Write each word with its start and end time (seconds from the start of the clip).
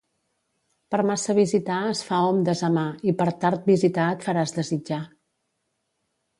Per 0.95 0.99
massa 1.09 1.35
visitar 1.39 1.77
es 1.89 2.01
fa 2.07 2.23
hom 2.29 2.41
desamar 2.49 2.87
i 3.11 3.15
per 3.21 3.29
tard 3.45 3.71
visitar 3.73 4.09
et 4.17 4.29
faràs 4.31 4.59
desitjar. 4.59 5.03